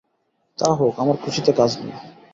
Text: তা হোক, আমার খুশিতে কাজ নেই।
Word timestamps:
তা 0.59 0.69
হোক, 0.73 0.93
আমার 0.99 1.17
খুশিতে 1.17 1.51
কাজ 1.53 1.71
নেই। 1.79 1.93